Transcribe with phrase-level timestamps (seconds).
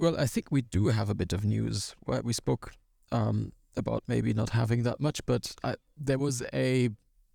[0.00, 1.94] Well, I think we do have a bit of news.
[2.06, 2.72] Well, we spoke
[3.12, 6.88] um, about maybe not having that much, but I, there was a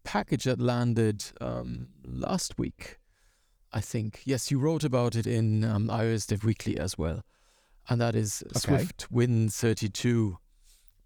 [0.04, 2.98] package that landed um, last week.
[3.72, 7.24] I think yes, you wrote about it in um, iOS Dev Weekly as well,
[7.90, 8.60] and that is Okay.
[8.60, 10.38] Swift Win thirty two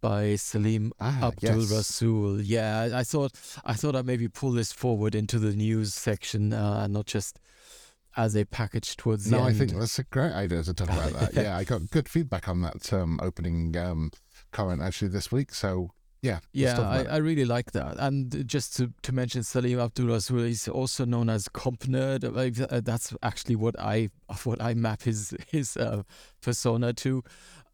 [0.01, 1.71] by Saleem Ah, Abdul yes.
[1.71, 2.41] Rasool.
[2.43, 3.31] Yeah, I, I thought
[3.65, 7.39] I thought I'd maybe pull this forward into the news section, uh, not just
[8.17, 11.13] as a package towards the No, I think that's a great idea to talk about
[11.13, 11.33] that.
[11.43, 14.11] yeah, I got good feedback on that um, opening um,
[14.51, 15.54] comment actually this week.
[15.54, 15.91] So
[16.21, 17.03] yeah, Yeah, I.
[17.03, 17.95] I really like that.
[17.97, 22.25] And just to, to mention Saleem Abdulrasool, he's also known as compnerd.
[22.25, 24.09] Uh, That's actually what I
[24.43, 26.03] what I map his his uh,
[26.41, 27.23] persona to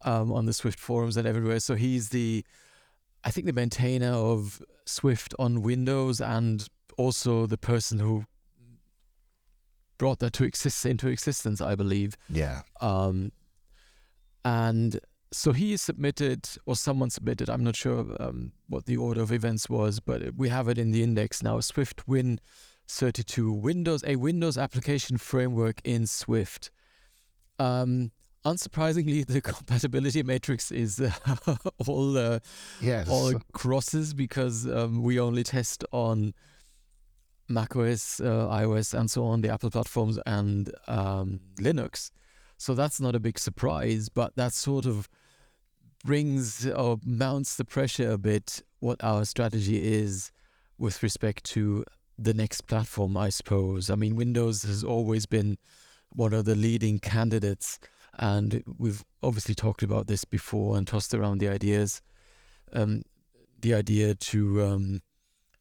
[0.04, 1.58] um, on the Swift forums and everywhere.
[1.58, 2.44] So he's the,
[3.24, 8.26] I think the maintainer of Swift on Windows and also the person who
[9.98, 12.16] brought that to exist into existence, I believe.
[12.28, 13.32] yeah, Um,
[14.44, 15.00] and
[15.32, 19.68] so he submitted, or someone submitted, I'm not sure um, what the order of events
[19.68, 22.40] was, but we have it in the index now Swift Win
[22.88, 26.70] 32 Windows, a Windows application framework in Swift.
[27.58, 28.12] Um,
[28.44, 31.10] unsurprisingly, the compatibility matrix is uh,
[31.86, 32.38] all uh,
[32.80, 36.34] yes, all crosses because um, we only test on
[37.48, 42.10] macOS, uh, iOS, and so on, the Apple platforms, and um, Linux.
[42.58, 45.08] So that's not a big surprise, but that sort of
[46.04, 50.30] brings or mounts the pressure a bit what our strategy is
[50.78, 51.84] with respect to
[52.18, 53.90] the next platform, I suppose.
[53.90, 55.58] I mean, Windows has always been
[56.10, 57.78] one of the leading candidates,
[58.18, 62.00] and we've obviously talked about this before and tossed around the ideas
[62.72, 63.02] um,
[63.60, 65.02] the idea to um,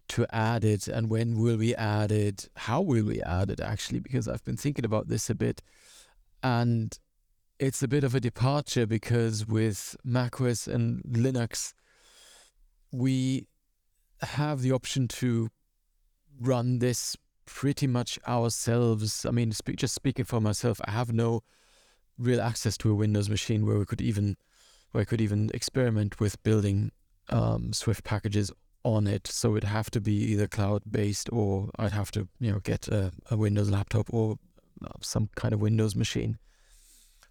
[0.09, 2.49] to add it and when will we add it?
[2.55, 3.99] How will we add it actually?
[3.99, 5.61] Because i've been thinking about this a bit
[6.43, 6.97] and
[7.59, 11.73] it's a bit of a departure because with macOS and linux
[12.91, 13.47] we
[14.21, 15.49] have the option to
[16.39, 17.15] run this
[17.45, 19.25] pretty much ourselves.
[19.25, 21.43] I mean just speaking for myself i have no
[22.17, 24.37] real access to a windows machine where we could even
[24.91, 26.91] where i could even experiment with building
[27.29, 28.51] um, Swift packages
[28.85, 29.27] on it.
[29.27, 32.87] So it'd have to be either cloud based or I'd have to, you know, get
[32.87, 34.37] a, a Windows laptop or
[34.85, 36.37] uh, some kind of Windows machine.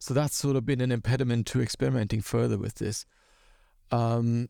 [0.01, 3.07] So that's sort of been an impediment to experimenting further with this.
[3.91, 4.49] Um,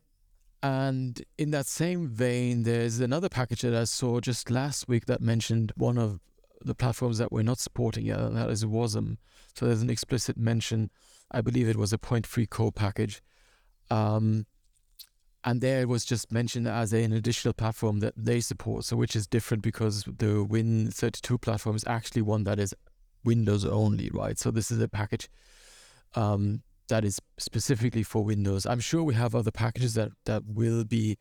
[0.63, 5.21] and in that same vein, there's another package that I saw just last week that
[5.21, 6.21] mentioned one of
[6.65, 9.19] the platforms that we're not supporting yet, and that is WASM.
[9.55, 10.91] So there's an explicit mention.
[11.31, 13.23] I believe it was a point free co package.
[13.91, 14.47] Um,
[15.45, 19.15] and there it was just mentioned as an additional platform that they support, so which
[19.15, 22.75] is different because the Win32 platform is actually one that is
[23.25, 24.39] Windows only, right?
[24.39, 25.29] So this is a package
[26.15, 28.65] um, that is specifically for Windows.
[28.65, 31.19] I'm sure we have other packages that that will be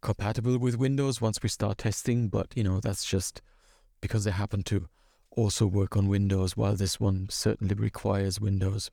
[0.00, 3.42] compatible with Windows once we start testing, but you know that's just
[4.00, 4.88] because they happen to
[5.30, 8.90] also work on Windows, while this one certainly requires Windows.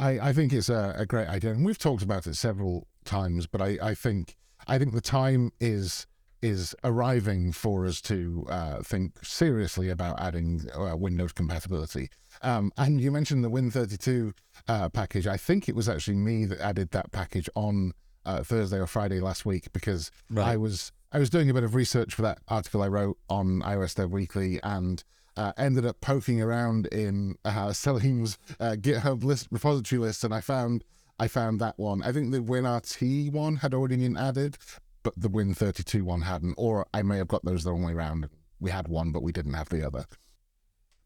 [0.00, 3.46] I, I think it's a, a great idea, and we've talked about it several times.
[3.46, 4.36] But I, I think
[4.66, 6.06] I think the time is
[6.42, 12.10] is arriving for us to uh, think seriously about adding uh, Windows compatibility.
[12.42, 14.34] Um, and you mentioned the Win32
[14.68, 15.26] uh, package.
[15.26, 17.92] I think it was actually me that added that package on
[18.26, 20.48] uh, Thursday or Friday last week because Right.
[20.52, 23.62] I was I was doing a bit of research for that article I wrote on
[23.62, 25.02] iOS Dev Weekly and
[25.36, 30.40] uh, ended up poking around in uh, Saleem's uh, GitHub list repository list, and I
[30.40, 30.84] found
[31.18, 32.02] I found that one.
[32.02, 34.58] I think the WinRT one had already been added,
[35.02, 38.28] but the Win32 one hadn't, or I may have got those the wrong way around.
[38.60, 40.04] We had one, but we didn't have the other.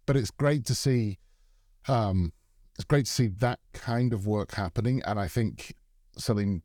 [0.07, 1.19] But it's great to see.
[1.87, 2.33] Um,
[2.75, 5.75] it's great to see that kind of work happening, and I think
[6.19, 6.63] Saleem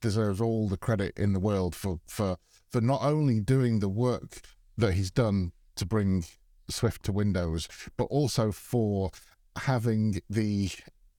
[0.00, 2.36] deserves all the credit in the world for for
[2.70, 4.40] for not only doing the work
[4.76, 6.24] that he's done to bring
[6.68, 9.10] Swift to Windows, but also for
[9.56, 10.70] having the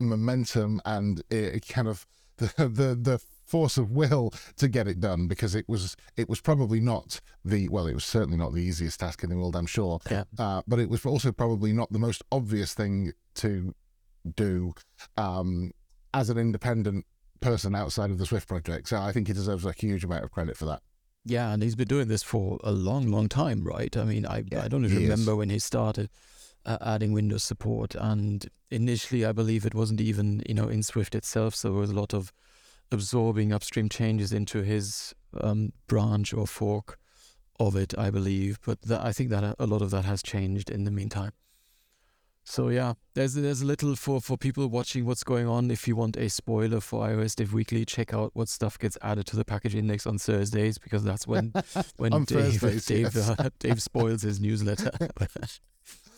[0.10, 2.06] momentum and uh, kind of
[2.38, 6.42] the, the the force of will to get it done because it was it was
[6.42, 9.66] probably not the well it was certainly not the easiest task in the world I'm
[9.68, 10.24] sure Yeah.
[10.40, 13.76] uh, but it was also probably not the most obvious thing to
[14.36, 14.74] do
[15.18, 15.72] um,
[16.14, 17.06] as an independent
[17.42, 20.32] person outside of the Swift project so I think he deserves a huge amount of
[20.32, 20.82] credit for that
[21.26, 23.96] Yeah, and he's been doing this for a long, long time, right?
[23.96, 25.10] I mean, I Yeah, I don't even he is.
[25.10, 26.10] remember when he started
[26.66, 31.16] uh, adding Windows support, and initially, I believe it wasn't even you know in Swift
[31.16, 32.32] itself, so there was a lot of
[32.92, 36.98] absorbing upstream changes into his um, branch or fork
[37.60, 38.60] of it, I believe.
[38.66, 41.32] But that, I think that a- a lot of that has changed in the meantime.
[42.46, 45.72] So yeah, there's there's a little for for people watching what's going on.
[45.72, 49.26] If you want a spoiler for iOS Dev Weekly, check out what stuff gets added
[49.28, 51.54] to the package index on Thursdays because that's when
[51.98, 53.30] when Dave Dave, yes.
[53.30, 54.92] uh, Dave spoils his newsletter.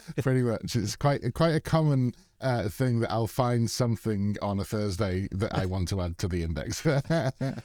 [0.21, 4.63] Pretty much, it's quite quite a common uh, thing that I'll find something on a
[4.63, 6.85] Thursday that I want to add to the index.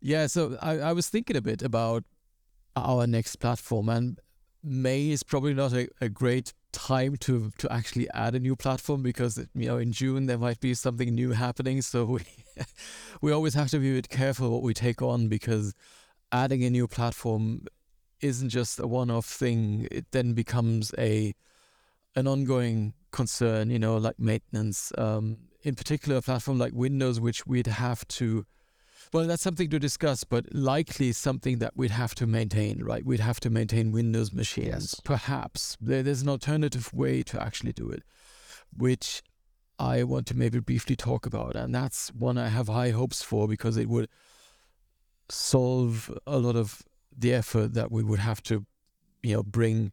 [0.00, 2.04] Yeah, so I, I was thinking a bit about
[2.74, 4.18] our next platform, and
[4.62, 9.02] May is probably not a, a great time to to actually add a new platform
[9.02, 11.82] because you know in June there might be something new happening.
[11.82, 12.22] So we
[13.20, 15.74] we always have to be a bit careful what we take on because
[16.32, 17.66] adding a new platform
[18.22, 19.86] isn't just a one-off thing.
[19.90, 21.34] It then becomes a
[22.16, 23.70] an ongoing concern.
[23.70, 24.92] You know, like maintenance.
[24.98, 28.46] Um, in particular, a platform like Windows, which we'd have to
[29.12, 33.04] well, that's something to discuss, but likely something that we'd have to maintain, right?
[33.04, 34.68] We'd have to maintain Windows machines.
[34.68, 35.00] Yes.
[35.02, 38.04] Perhaps there, there's an alternative way to actually do it,
[38.76, 39.22] which
[39.80, 41.56] I want to maybe briefly talk about.
[41.56, 44.08] And that's one I have high hopes for because it would
[45.28, 46.82] solve a lot of
[47.16, 48.64] the effort that we would have to,
[49.22, 49.90] you know, bring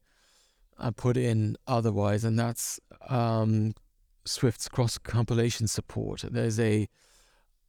[0.79, 2.23] and put in otherwise.
[2.23, 3.73] And that's um,
[4.25, 6.23] Swift's cross compilation support.
[6.29, 6.87] There's a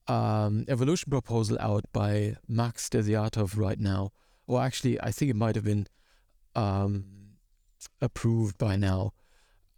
[0.07, 4.13] um, evolution proposal out by Max Desiatov right now.
[4.47, 5.87] Or actually, I think it might have been
[6.55, 7.05] um,
[8.01, 9.13] approved by now,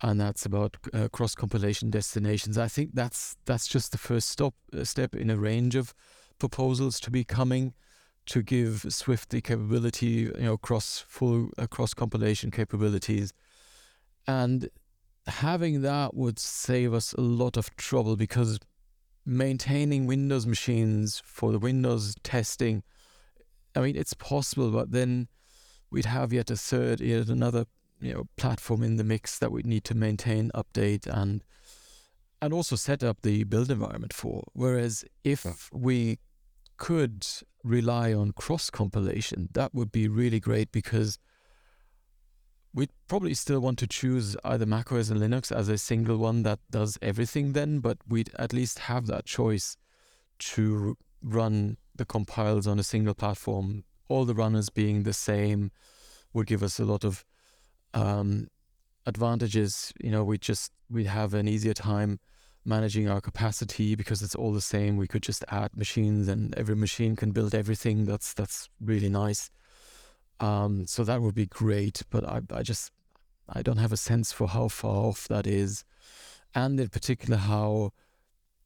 [0.01, 2.57] and that's about uh, cross compilation destinations.
[2.57, 5.93] I think that's that's just the first stop uh, step in a range of
[6.39, 7.75] proposals to be coming
[8.27, 13.33] to give Swift the capability, you know, cross full uh, cross compilation capabilities,
[14.27, 14.69] and
[15.27, 18.59] having that would save us a lot of trouble because
[19.27, 22.83] maintaining Windows machines for the Windows testing,
[23.75, 25.29] I mean, it's possible, but then
[25.91, 27.67] we'd have yet a third, yet another,
[28.01, 31.43] you know, platform in the mix that we'd need to maintain, update, and
[32.43, 34.45] and also set up the build environment for.
[34.55, 35.53] Whereas if Yeah.
[35.73, 36.19] we
[36.81, 37.25] could
[37.63, 41.19] rely on cross compilation, that would be really great because
[42.73, 46.59] we'd probably still want to choose either macOS and Linux as a single one that
[46.71, 49.77] does everything then, but we'd at least have that choice
[50.39, 53.85] to run the compiles on a single platform.
[54.09, 55.71] All the runners being the same
[56.33, 57.27] would give us a lot of
[57.93, 58.49] um,
[59.05, 59.93] advantages.
[60.03, 62.21] You know, we just we have an easier time
[62.65, 64.97] managing our capacity because it's all the same.
[64.97, 68.05] We could just add machines, and every machine can build everything.
[68.05, 69.51] That's that's really nice.
[70.41, 72.93] Um, so that would be great, but I, I just
[73.49, 75.85] I don't have a sense for how far off that is,
[76.55, 77.93] and in particular how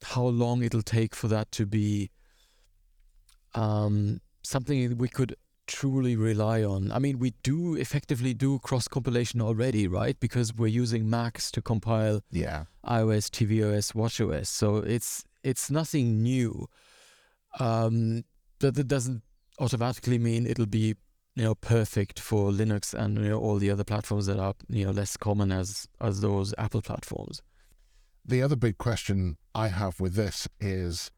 [0.03, 2.11] how long it'll take for that to be
[3.55, 5.35] um, something we could
[5.67, 6.91] truly rely on.
[6.91, 10.19] I mean, we do effectively do cross compilation already, right?
[10.19, 12.65] Because we're using Macs to compile yeah.
[12.85, 14.47] iOS, tvOS, watchOS.
[14.47, 16.67] So it's it's nothing new.
[17.59, 18.23] Um,
[18.59, 19.21] that that doesn't
[19.59, 20.95] automatically mean it'll be
[21.35, 24.85] you know perfect for Linux and you know all the other platforms that are you
[24.85, 27.41] know less common as as those Apple platforms.
[28.25, 31.11] The other big question I have with this is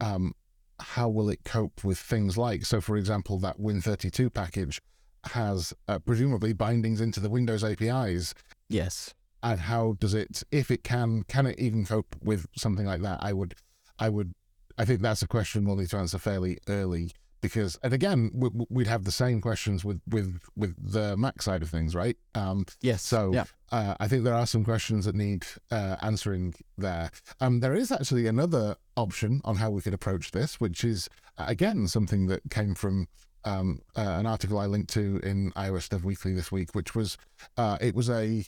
[0.00, 0.34] um,
[0.80, 4.80] how will it cope with things like, so for example, that Win32 package
[5.24, 8.34] has uh, presumably bindings into the Windows APIs.
[8.68, 9.14] Yes.
[9.42, 13.18] and how does it if it can can it even cope with something like that
[13.22, 13.54] i would
[13.98, 14.32] i would
[14.78, 17.12] i think that's a question we'll need to answer fairly early
[17.44, 21.62] because and again we, we'd have the same questions with with with the mac side
[21.62, 23.02] of things right um Yes.
[23.02, 23.44] so yeah.
[23.70, 27.10] uh, I think there are some questions that need uh, answering there.
[27.40, 31.08] Um, there is actually another option on how we could approach this, which is
[31.38, 33.08] uh, again something that came from
[33.44, 37.18] um, uh, an article I linked to in iOS Dev Weekly this week, which was
[37.56, 38.44] uh, it was a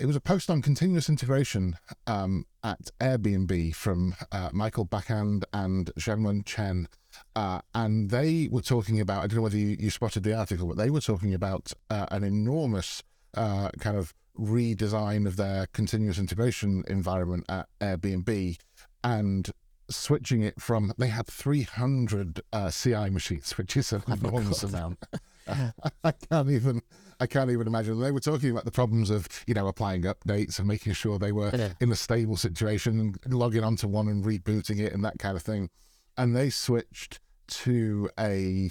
[0.00, 1.76] it was a post on continuous integration
[2.06, 6.88] um, at Airbnb from uh, Michael Bachand and Zhenwen Chen.
[7.36, 10.66] Uh, and they were talking about, I don't know whether you, you spotted the article,
[10.68, 13.02] but they were talking about uh, an enormous
[13.34, 18.56] uh, kind of redesign of their continuous integration environment at Airbnb
[19.04, 19.50] and
[19.90, 24.98] switching it from, they had 300 uh, CI machines, which is an enormous amount.
[26.04, 26.82] I can't even
[27.20, 28.00] I can't even imagine.
[28.00, 31.32] They were talking about the problems of you know applying updates and making sure they
[31.32, 31.72] were Yeah.
[31.80, 35.42] in a stable situation and logging onto one and rebooting it and that kind of
[35.42, 35.68] thing.
[36.16, 38.70] And they switched to a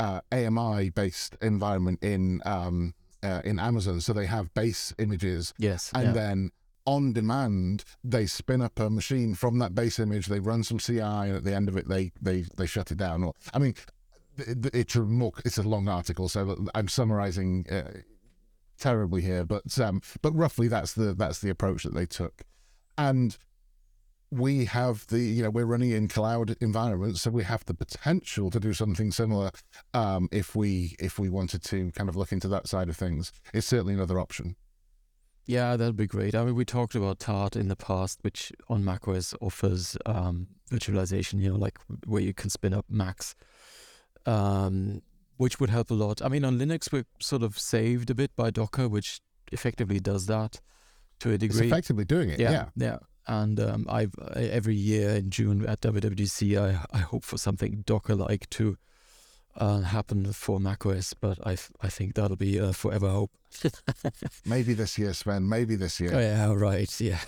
[0.00, 4.00] uh, AMI based environment in um, uh, in Amazon.
[4.00, 5.90] So they have base images Yes.
[5.94, 6.12] and yeah.
[6.12, 6.50] then
[6.86, 10.98] on demand they spin up a machine from that base image they run some ci
[10.98, 13.74] and at the end of it they they they shut it down or i mean
[14.38, 17.98] it's a more it's a long article so i'm summarizing uh,
[18.78, 22.42] terribly here, but um, but roughly that's the that's the approach that they took,
[22.96, 23.36] and
[24.30, 28.50] we have the you know we're running in cloud environments, so we have the potential
[28.50, 29.50] to do something similar
[29.92, 33.32] um, if we if we wanted to kind of look into that side of things.
[33.52, 34.56] It's certainly another option.
[35.46, 36.34] Yeah, that'd be great.
[36.34, 41.40] I mean, we talked about Tart in the past, which on macOS offers um, virtualization,
[41.40, 43.34] you know, like where you can spin up Macs,
[44.26, 45.02] um,
[45.36, 46.20] which would help a lot.
[46.22, 49.20] I mean, on Linux, we're sort of saved a bit by Docker, which
[49.52, 50.60] effectively does that
[51.20, 51.58] to a degree.
[51.60, 52.38] It's effectively doing it.
[52.40, 52.66] yeah, Yeah.
[52.76, 52.98] yeah.
[53.26, 58.48] And um, I've every year in June at WWDC, I I hope for something Docker-like
[58.50, 58.78] to
[59.54, 63.32] uh, happen for macOS, but I I think that'll be a forever hope.
[64.46, 65.46] Maybe this year, Sven.
[65.46, 66.12] Maybe this year.
[66.14, 67.18] Oh yeah, right, yeah.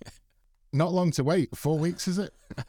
[0.72, 1.54] Not long to wait.
[1.54, 2.32] Four weeks, is it?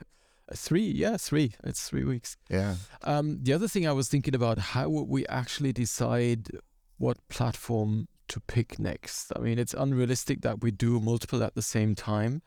[0.54, 1.54] three, yeah, three.
[1.63, 2.38] It's three weeks.
[2.50, 2.75] Yeah.
[3.04, 6.50] Um, the other thing I was thinking about, how would we actually decide
[6.98, 9.32] what platform to pick next?
[9.36, 12.42] I mean, it's unrealistic that we do multiple at the same time.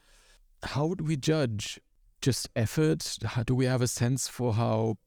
[0.63, 1.81] How would we judge
[2.21, 3.19] just effort?
[3.25, 4.99] How, do we have a sense for how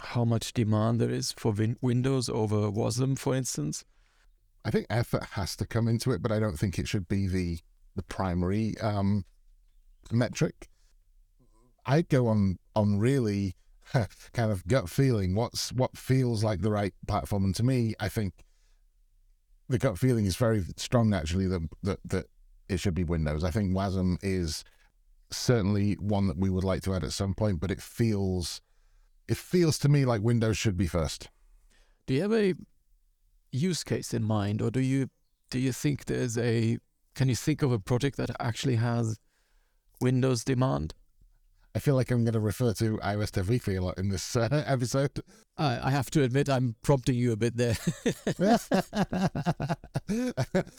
[0.00, 3.84] how much demand there is for win- Windows over WASM, for instance?
[4.64, 7.26] I think effort has to come into it, but I don't think it should be
[7.28, 7.58] the
[7.96, 9.24] the primary um,
[10.10, 10.68] metric.
[11.86, 13.56] I go on on really
[14.32, 15.34] kind of gut feeling.
[15.34, 18.44] What's what feels like the right platform, and to me, I think
[19.68, 21.14] the gut feeling is very strong.
[21.14, 22.26] Actually, that that that
[22.68, 23.44] it should be Windows.
[23.44, 24.64] I think WASM is
[25.30, 28.60] certainly one that we would like to add at some point, but it feels
[29.28, 31.28] it feels to me like Windows should be first.
[32.06, 32.54] Do you have a
[33.50, 35.08] use case in mind, or do you
[35.50, 36.78] do you think there's a
[37.14, 39.18] can you think of a project that actually has
[40.00, 40.94] Windows demand?
[41.76, 44.36] I feel like I'm going to refer to iOS Dev Weekly a lot in this
[44.36, 45.10] uh, episode.
[45.58, 47.76] I, I have to admit, I'm prompting you a bit there.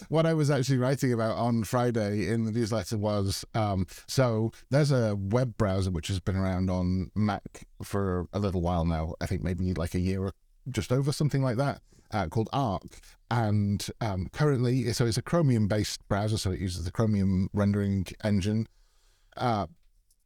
[0.08, 4.92] what I was actually writing about on Friday in the newsletter was um, so there's
[4.92, 9.16] a web browser which has been around on Mac for a little while now.
[9.20, 10.32] I think maybe like a year or
[10.70, 12.84] just over, something like that, uh, called Arc.
[13.30, 18.06] And um, currently, so it's a Chromium based browser, so it uses the Chromium rendering
[18.24, 18.70] engine.
[19.36, 19.68] Uh,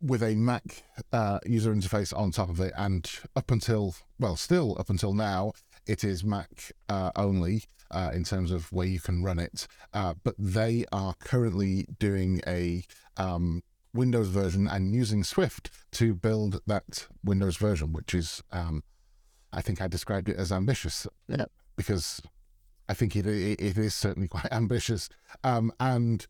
[0.02, 4.76] with a Mac uh, user interface on top of it, and up until well, still
[4.80, 5.54] up until now,
[5.88, 9.68] it is Mac uh, only uh, in terms of where you can run it.
[9.94, 12.84] Uh, but they are currently doing a
[13.18, 13.62] um,
[13.94, 18.84] Windows version and using Swift to build that Windows version, which is, um,
[19.52, 21.46] I think I described it as ambitious Yeah.
[21.76, 22.22] because
[22.88, 25.10] I think it it, it is certainly quite ambitious.
[25.44, 26.26] Um, and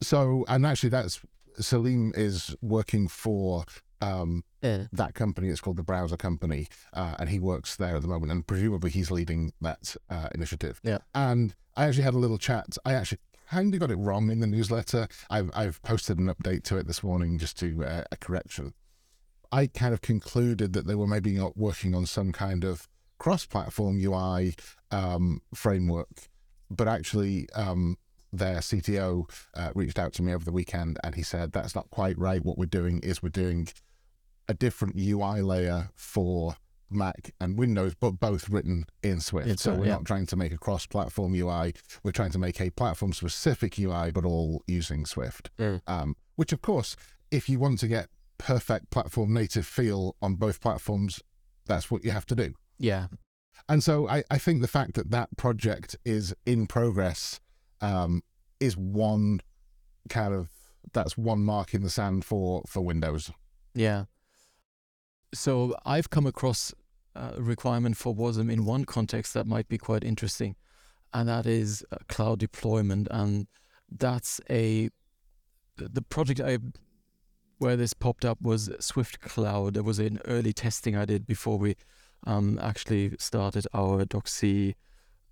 [0.00, 1.20] so, and actually, that's
[1.60, 3.64] Saleem is working for
[4.00, 4.86] um, Yeah.
[4.92, 5.48] that company.
[5.48, 8.32] It's called the Browser Company, uh, and he works there at the moment.
[8.32, 10.80] And presumably, he's leading that uh, initiative.
[10.82, 10.98] Yeah.
[11.14, 12.76] And I actually had a little chat.
[12.84, 13.18] I actually
[13.48, 15.08] kind of got it wrong in the newsletter.
[15.30, 18.74] I've I've posted an update to it this morning just to uh, a correction.
[19.52, 24.00] I kind of concluded that they were maybe not working on some kind of cross-platform
[24.02, 24.54] UI
[24.90, 26.28] um, framework,
[26.70, 27.96] but actually um,
[28.32, 31.90] their CTO uh, reached out to me over the weekend and he said that's not
[31.90, 32.44] quite right.
[32.44, 33.68] What we're doing is we're doing
[34.48, 36.56] a different UI layer for
[36.90, 39.48] Mac and Windows, but both written in Swift.
[39.48, 39.92] In so Swift, we're yeah.
[39.92, 41.74] not trying to make a cross-platform UI.
[42.02, 45.50] We're trying to make a platform-specific UI, but all using Swift.
[45.58, 45.80] Mm.
[45.86, 46.96] Um, which, of course,
[47.30, 48.08] if you want to get
[48.38, 51.20] perfect platform native feel on both platforms,
[51.66, 52.54] that's what you have to do.
[52.78, 53.06] Yeah.
[53.68, 57.40] And so I, I think the fact that that project is in progress
[57.82, 58.22] um,
[58.60, 59.40] is one
[60.08, 60.48] kind of
[60.92, 63.30] that's one mark in the sand for for Windows.
[63.74, 64.04] Yeah.
[65.34, 66.72] So I've come across
[67.14, 70.56] a requirement for WASM in one context that might be quite interesting,
[71.12, 73.08] and that is uh, cloud deployment.
[73.10, 73.46] And
[73.90, 74.88] that's a
[75.76, 76.58] the project I
[77.58, 79.74] where this popped up was Swift Cloud.
[79.74, 81.76] There was an early testing I did before we
[82.26, 84.74] um, actually started our DocC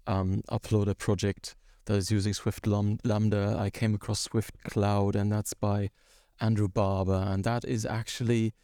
[0.06, 3.56] um, uploader project that is using Swift Lambda.
[3.58, 5.90] I came across Swift Cloud, and that's by
[6.40, 8.54] Andrew Barba, and that is actually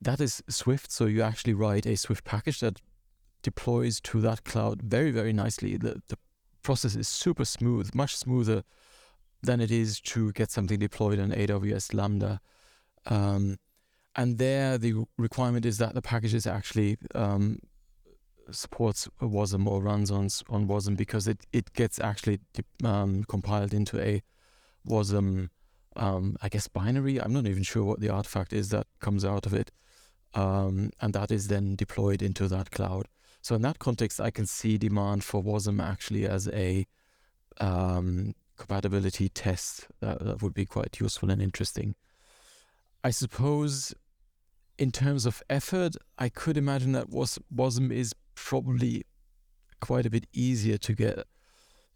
[0.00, 0.90] that is Swift.
[0.90, 2.80] So you actually write a Swift package that
[3.42, 5.76] deploys to that cloud very very nicely.
[5.76, 6.18] The the
[6.62, 8.64] process is super smooth, much smoother
[9.42, 12.40] than it is to get something deployed on AWS Lambda.
[13.06, 13.58] Um,
[14.16, 17.58] and there, the requirement is that the package is actually um,
[18.50, 22.40] supports WASM or runs on on WASM because it, it gets actually
[22.82, 24.22] um, compiled into a
[24.88, 25.48] WASM,
[25.96, 27.20] um, I guess binary.
[27.20, 29.70] I'm not even sure what the artifact is that comes out of it,
[30.34, 33.08] um, and that is then deployed into that cloud.
[33.40, 36.86] So in that context, I can see demand for WASM actually as a
[37.60, 41.94] um, compatibility test that, that would be quite useful and interesting.
[43.02, 43.94] I suppose
[44.78, 49.04] in terms of effort, I could imagine that was WASM is probably
[49.80, 51.26] quite a bit easier to get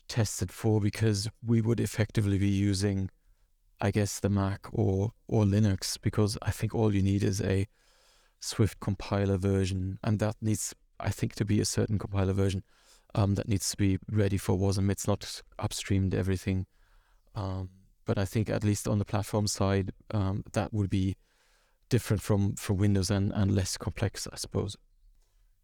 [0.08, 3.10] tested for because we would effectively be using,
[3.80, 7.66] I guess, the Mac or or Linux because I think all you need is a
[8.40, 12.62] Swift compiler version, and that needs, I think, to be a certain compiler version
[13.14, 14.90] um, that needs to be ready for WASM.
[14.90, 16.66] It's not upstreamed everything,
[17.34, 17.70] um,
[18.04, 21.16] but I think at least on the platform side, um, that would be
[21.88, 24.76] different from from Windows and and less complex, I suppose.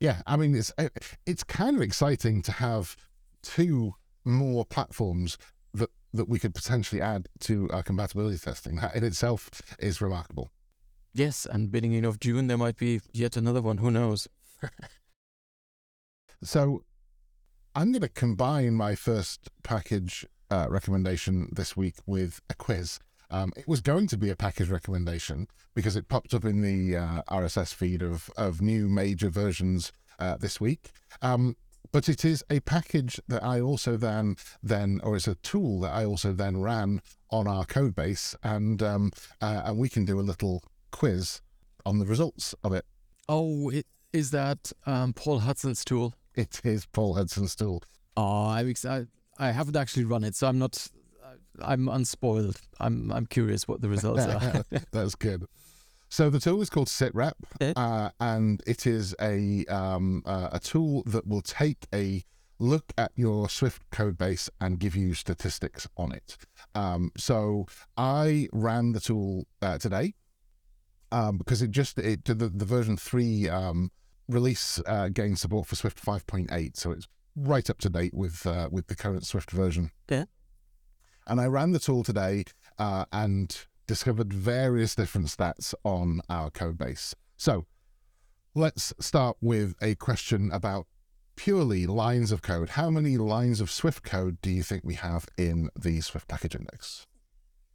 [0.05, 0.91] Yeah, I mean it's eh,
[1.25, 2.95] it's kind of exciting to have
[3.43, 5.39] two more platforms
[5.73, 8.77] that that we could potentially add to our compatibility testing.
[8.77, 10.51] That in itself is remarkable.
[11.15, 13.79] Yes, and beginning of June there might be yet another one.
[13.79, 14.29] Who knows?
[16.43, 16.85] so,
[17.75, 22.99] I'm going to combine my first package uh, recommendation this week with a quiz.
[23.31, 26.97] Um, it was going to be a package recommendation because it popped up in the
[26.97, 30.91] uh, RSS feed of of new major versions uh, this week.
[31.23, 31.57] Um,
[31.93, 35.93] but it is a package that I also then then or it's a tool that
[35.93, 37.01] I also then ran
[37.31, 41.41] on our code base, and um, uh, and we can do a little quiz
[41.87, 42.85] on the results of it.
[43.29, 46.15] Oh, it, is that um, Paul Hudson's tool?
[46.35, 47.83] It is Paul Hudson's tool.
[48.17, 49.07] Oh, I, I
[49.39, 50.89] I haven't actually run it, so I'm not.
[51.63, 52.61] I'm unspoiled.
[52.81, 54.65] I'm I'm curious what the results are.
[54.93, 55.47] That's good.
[56.09, 57.33] So the tool is called SitRep,
[57.77, 62.23] uh, and it is a um, uh, a tool that will take a
[62.61, 66.37] look at your Swift code base and give you statistics on it.
[66.75, 70.15] Um, so I ran the tool uh, today
[71.11, 73.91] um, because it just it the, the version three um,
[74.29, 78.69] release uh, gained support for Swift 5.8, so it's right up to date with uh,
[78.71, 79.91] with the current Swift version.
[80.09, 80.25] Yeah.
[81.27, 82.45] And I ran the tool today
[82.79, 87.15] uh, and discovered various different stats on our code base.
[87.37, 87.67] So
[88.55, 90.87] let's start with a question about
[91.37, 92.71] purely lines of code.
[92.71, 96.55] How many lines of Swift code do you think we have in the Swift package
[96.55, 97.07] index?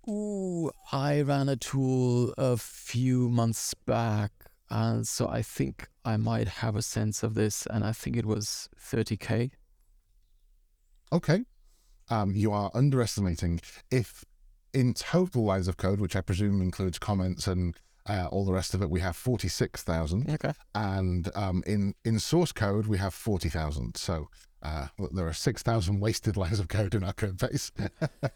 [0.10, 4.32] Ooh, I ran a tool a few months back,
[4.70, 8.26] and so I think I might have a sense of this, and I think it
[8.26, 9.52] was 30k.
[11.12, 11.44] Okay.
[12.10, 13.62] Um, you are underestimating.
[13.92, 14.26] If
[14.74, 17.76] in total lines of code, which I presume includes comments and
[18.08, 20.30] uh, all the rest of it, we have 46,000.
[20.32, 20.54] Okay.
[20.74, 23.98] And um, in, in source code, we have 40,000.
[23.98, 24.30] So
[24.64, 27.72] uh, there are 6,000 wasted lines of code in our code base.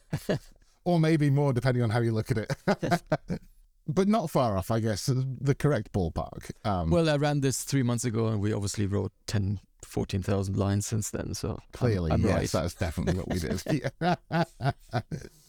[0.86, 2.54] or maybe more, depending on how you look at it.
[3.88, 6.52] but not far off, I guess, the correct ballpark.
[6.64, 9.60] Um, well, I ran this three months ago, and we obviously wrote 10,
[9.94, 11.36] 14,000 lines since then.
[11.36, 12.64] So clearly, I'm, I'm yes, right.
[12.64, 13.92] that's definitely what we did.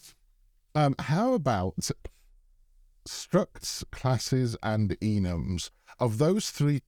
[0.77, 1.91] Um, how about
[3.09, 5.71] structs, classes, and enums?
[6.01, 6.83] Of those three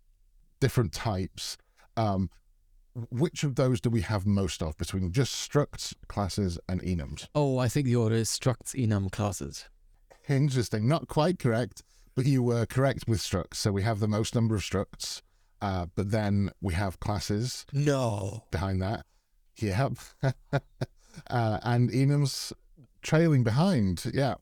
[0.58, 1.56] different types,
[1.96, 2.28] um,
[3.10, 7.28] which of those do we have most of between just structs, classes, and enums?
[7.32, 9.68] Oh, I think the order is structs, enum, classes.
[10.28, 10.88] Interesting.
[10.88, 11.84] Not quite correct,
[12.16, 13.54] but you were correct with structs.
[13.54, 15.22] So we have the most number of structs,
[15.60, 17.66] uh, but then we have classes.
[17.72, 18.44] No.
[18.50, 19.06] Behind that.
[19.58, 19.92] Yep.
[20.22, 22.52] uh, and enums
[23.02, 24.04] trailing behind.
[24.12, 24.34] Yeah.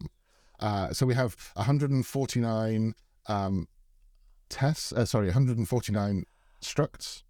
[0.60, 2.94] Uh, so we have 149
[3.26, 3.68] um,
[4.48, 4.92] tests.
[4.92, 6.24] Uh, sorry, 149
[6.62, 7.22] structs,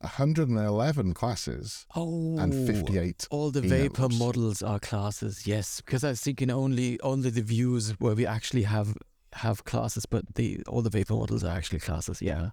[0.00, 3.28] 111 classes, oh, and 58.
[3.30, 5.46] All the vapor models are classes.
[5.46, 8.96] Yes, because I was thinking only only the views where we actually have
[9.34, 12.20] have classes, but the all the vapor models are actually classes.
[12.20, 12.50] Yeah.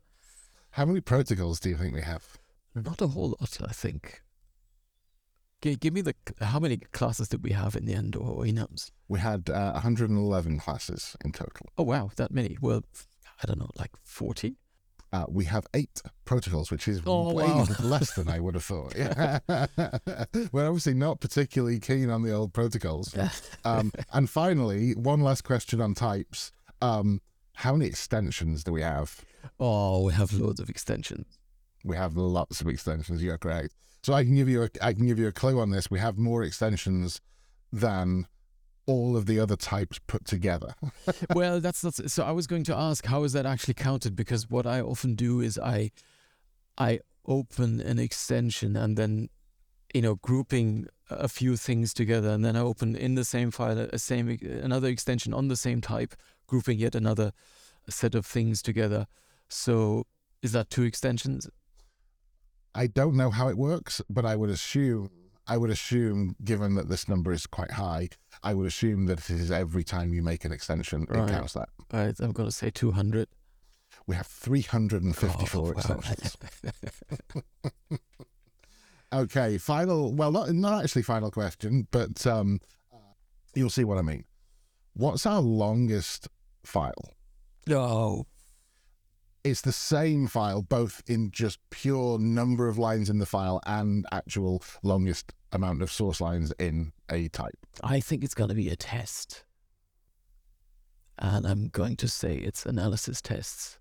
[0.72, 2.38] How many protocols do you think we have?
[2.76, 4.22] Not a whole lot, I think.
[5.62, 8.92] Give me the how many classes did we have in the end, or enums?
[9.10, 11.66] We had uh, 111 classes in total.
[11.78, 12.58] Oh wow, that many.
[12.62, 12.84] Well,
[13.44, 14.56] I don't know, like 40.
[15.12, 17.66] Uh, we have eight protocols, which is oh, way wow.
[17.80, 18.94] less than I would have thought.
[18.96, 19.40] Yeah.
[20.52, 23.16] We're obviously not particularly keen on the old protocols.
[23.66, 26.52] um, and finally, one last question on types.
[26.82, 27.22] Um,
[27.56, 29.26] how many extensions do we have?
[29.60, 31.38] Oh, we have loads of extensions.
[31.84, 33.24] We have lots of extensions.
[33.24, 33.74] You're correct.
[34.04, 35.92] So I can give you a I can give you a clue on this.
[35.92, 37.22] We have more extensions
[37.72, 38.28] than
[38.86, 40.74] all of the other types put together.
[41.36, 44.50] well, that's not so I was going to ask how is that actually counted because
[44.50, 45.92] what I often do is I
[46.78, 49.30] I open an extension and then
[49.94, 53.80] you know grouping a few things together and then I open in the same file
[53.80, 54.30] a same
[54.64, 56.16] another extension on the same type
[56.48, 57.32] grouping yet another
[57.90, 59.08] set of things together.
[59.50, 60.06] So
[60.42, 61.50] is that two extensions?
[62.76, 65.10] I don't know how it works, but I would assume
[65.48, 68.10] I would assume, given that this number is quite high,
[68.44, 71.28] I would assume that it is every time you make an extension, Right.
[71.28, 71.70] it counts that.
[71.92, 73.28] Right, I'm going to say 200.
[74.06, 75.72] We have 354 Oh, wow.
[75.72, 76.38] extensions.
[79.12, 80.14] Okay, final.
[80.14, 82.60] Well, not not actually final question, but um,
[83.56, 84.26] you'll see what I mean.
[84.94, 86.28] What's our longest
[86.64, 87.16] file?
[87.66, 88.28] No.
[89.44, 94.06] It's the same file, both in just pure number of lines in the file and
[94.12, 97.58] actual longest amount of source lines in a type.
[97.84, 99.46] I think it's going to be a test.
[101.18, 103.80] And I'm going to say it's analysis tests.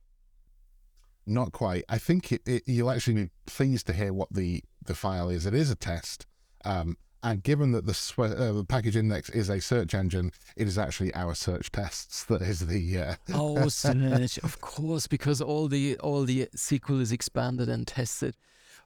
[1.27, 1.85] Not quite.
[1.89, 5.45] I think it, it, you'll actually be pleased to hear what the, the file is.
[5.45, 6.27] It is a test.
[6.65, 10.79] Um, and given that the, sw- uh, package index is a search engine, it is
[10.79, 12.99] actually our search tests that is the.
[12.99, 18.37] Uh, Oh, search, of course, because all the all the SQL is expanded and tested.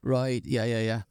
[0.02, 0.42] Right?
[0.44, 1.02] Yeah, yeah, yeah.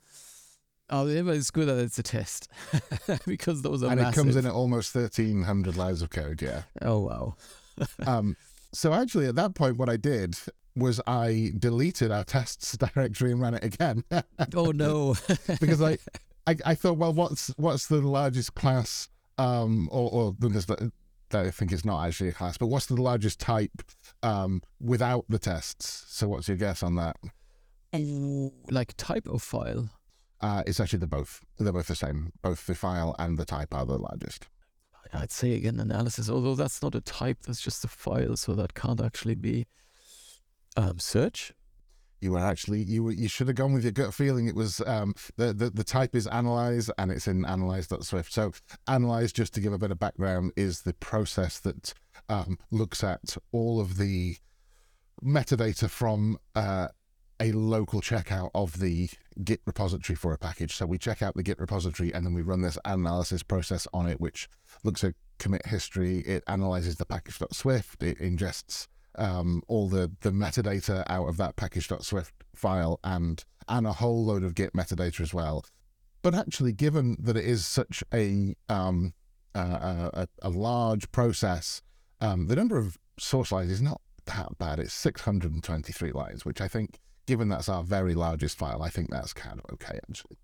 [0.89, 2.49] Oh, yeah, but it's good that it's a test
[3.25, 6.41] because those are and it comes in at almost 1,300 lines of code.
[6.41, 6.63] Yeah.
[6.81, 7.35] Oh wow.
[8.05, 8.35] um,
[8.73, 10.37] so actually, at that point, what I did
[10.75, 14.03] was I deleted our tests directory and ran it again
[14.55, 15.15] Oh no.
[15.59, 15.97] because I,
[16.51, 19.09] I, I thought, well, what's what's the largest class?
[19.37, 20.91] Um, or, or there's the-
[21.33, 23.81] I think it's not actually a class, but what's the largest type
[24.21, 26.03] um, without the tests?
[26.09, 27.15] So what's your guess on that?
[28.69, 29.89] like type of file.
[30.41, 31.41] Uh, it's actually the both.
[31.59, 32.31] They're both the same.
[32.41, 34.47] Both the file and the type are the largest.
[35.13, 38.73] I'd say again analysis, although that's not a type, that's just a file, so that
[38.73, 39.67] can't actually be
[40.77, 41.53] um, search.
[42.21, 44.47] You were actually you were, you should have gone with your gut feeling.
[44.47, 48.31] It was um, the, the the type is analyze and it's in analyze.swift.
[48.31, 48.51] So
[48.87, 51.93] analyze, just to give a bit of background, is the process that
[52.29, 54.37] um, looks at all of the
[55.23, 56.87] metadata from uh,
[57.39, 59.09] a local checkout of the
[59.43, 60.75] Git repository for a package.
[60.75, 64.07] So we check out the Git repository and then we run this analysis process on
[64.07, 64.47] it, which
[64.83, 66.19] looks at commit history.
[66.19, 68.03] It analyzes the package.swift.
[68.03, 73.93] It ingests um, all the, the metadata out of that package.swift file and and a
[73.93, 75.65] whole load of Git metadata as well.
[76.21, 79.13] But actually, given that it is such a um,
[79.55, 81.81] a, a large process,
[82.19, 84.79] um, the number of source lines is not that bad.
[84.79, 89.33] It's 623 lines, which I think, given that's our very largest file, I think that's
[89.33, 90.37] kind of okay actually.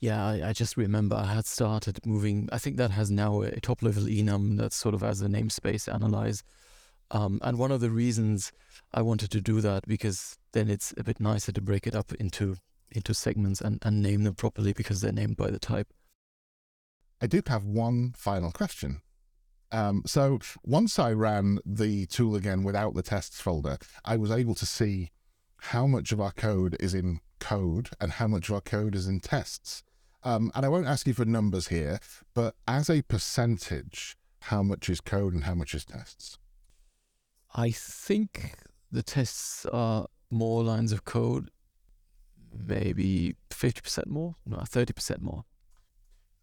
[0.00, 2.48] Yeah, I, I just remember I had started moving.
[2.52, 5.92] I think that has now a top level enum that sort of has a namespace
[5.92, 6.42] analyze.
[7.10, 8.52] Um, and one of the reasons
[8.92, 12.12] I wanted to do that because then it's a bit nicer to break it up
[12.14, 12.56] into
[12.92, 15.88] into segments and, and name them properly because they're named by the type.
[17.22, 19.02] I do have one final question.
[19.70, 24.54] Um, so once I ran the tool again without the tests folder, I was able
[24.56, 25.10] to see
[25.58, 29.06] how much of our code is in code and how much of our code is
[29.06, 29.82] in tests.
[30.24, 32.00] Um, and I won't ask you for numbers here,
[32.34, 36.38] but as a percentage, how much is code and how much is tests?
[37.54, 38.54] I think
[38.92, 41.50] the tests are more lines of code,
[42.66, 45.44] maybe 50% more, no, 30% more.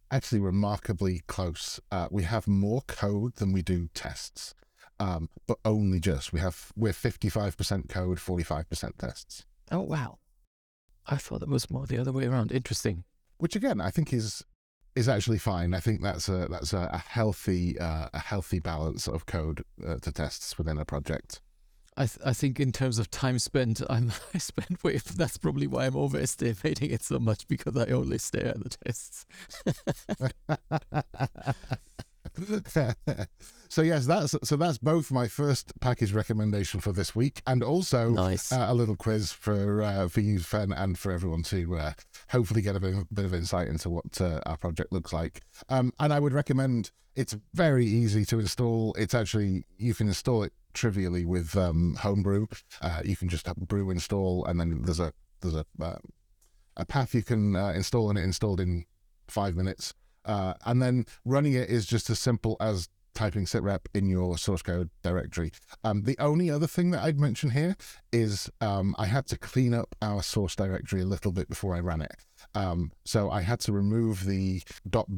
[0.09, 1.79] Actually, remarkably close.
[1.91, 4.53] Uh, we have more code than we do tests,
[4.99, 6.31] um, but only just.
[6.31, 9.45] We have we're fifty five percent code, forty five percent tests.
[9.69, 10.19] Oh, wow.
[11.07, 12.53] I thought it was more the other way around.
[12.53, 13.03] Interesting.
[13.37, 14.45] which again I think is
[14.97, 15.73] is actually fine.
[15.73, 19.97] I think that's a that's a, a healthy uh, a healthy balance of code uh,
[20.01, 21.39] to tests within a project.
[21.95, 24.97] I th- I think in terms of time spent, I'm I spend way.
[24.97, 29.25] That's probably why I'm overestimating it so much because I only stare at the tests.
[33.69, 38.09] so yes, that's so that's both my first package recommendation for this week, and also
[38.09, 38.51] nice.
[38.51, 41.91] uh, a little quiz for uh, for you, Sven, and for everyone to uh,
[42.29, 45.41] hopefully get a bit, of- bit of insight into what uh, our project looks like.
[45.69, 48.93] Um, and I would recommend it's very easy to install.
[48.97, 52.45] It's actually you can install it trivially with um, Homebrew.
[52.81, 55.11] Uh, you can just have brew install, and then there's a
[55.41, 55.97] there's a uh,
[56.77, 58.85] a path you can uh, install, and it installed in
[59.27, 59.93] five minutes.
[60.27, 64.61] Uh, and then running it is just as simple as typing sitrep in your source
[64.61, 65.51] code directory.
[65.83, 67.75] Um, the only other thing that I'd mention here
[68.11, 71.79] is um, I had to clean up our source directory a little bit before I
[71.79, 72.15] ran it.
[72.53, 74.61] Um, so I had to remove the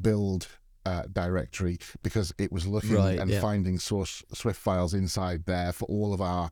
[0.01, 0.47] .build
[0.85, 3.41] uh, directory because it was looking Right, and yeah.
[3.41, 6.49] finding source Swift files inside there for all of our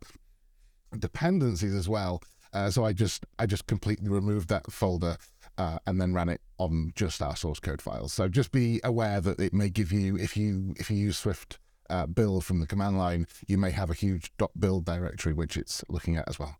[1.00, 2.22] dependencies as well.
[2.54, 5.18] Uh, so I just I just completely removed that folder
[5.58, 8.14] uh, and then ran it on just our source code files.
[8.14, 11.60] So just be aware that it may give you if you if you use Swift
[11.90, 15.84] uh, build from the command line, you may have a huge .build directory which it's
[15.90, 16.58] looking at as well.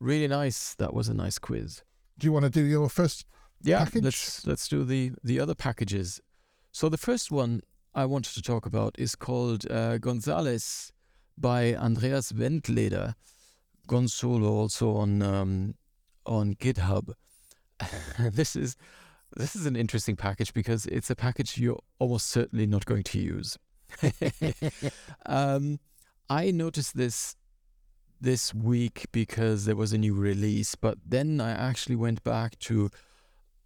[0.00, 0.74] really nice.
[0.74, 1.82] That was a nice quiz.
[2.18, 3.24] do you want to do your first
[3.62, 4.04] yeah, package?
[4.04, 6.20] let's let's do the the other packages.
[6.72, 7.62] So the first one
[7.94, 10.92] I wanted to talk about is called uh, Gonzales
[11.36, 13.14] by Andreas Wendleder.
[13.86, 15.74] Gon Solo also on um,
[16.26, 17.14] on GitHub.
[18.18, 18.76] this is
[19.36, 23.18] this is an interesting package because it's a package you're almost certainly not going to
[23.18, 23.58] use.
[25.26, 25.80] um,
[26.30, 27.36] I noticed this
[28.20, 32.90] this week because there was a new release, but then I actually went back to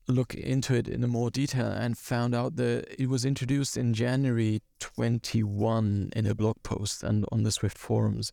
[0.08, 4.60] look into it in more detail and found out that it was introduced in January
[4.80, 8.32] 21 in a blog post and on the Swift forums.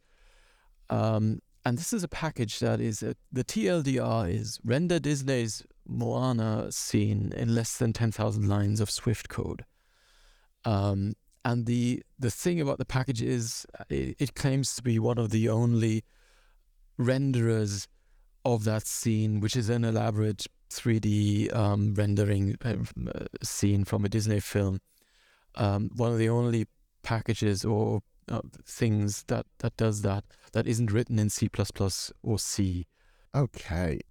[0.89, 6.71] Um, and this is a package that is a, the TLDR is render Disney's Moana
[6.71, 9.65] scene in less than 10,000 lines of Swift code.
[10.65, 11.13] Um,
[11.45, 15.29] and the the thing about the package is it, it claims to be one of
[15.29, 16.03] the only
[16.99, 17.87] renderers
[18.43, 22.75] of that scene, which is an elaborate 3D um, rendering uh,
[23.41, 24.79] scene from a Disney film.
[25.55, 26.67] Um, one of the only
[27.03, 30.23] packages or uh, things that, that does that
[30.53, 31.49] that isn't written in C
[32.21, 32.85] or C.
[33.33, 34.01] Okay.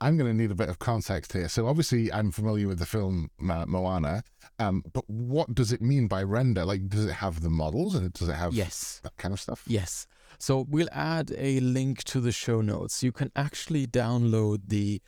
[0.00, 1.48] I'm going to need a bit of context here.
[1.48, 4.22] So obviously, I'm familiar with the film uh, Moana,
[4.58, 6.64] um, but what does it mean by render?
[6.64, 9.62] Like, does it have the models and does it have yes that kind of stuff?
[9.66, 10.06] Yes.
[10.38, 13.02] So we'll add a link to the show notes.
[13.02, 15.02] You can actually download the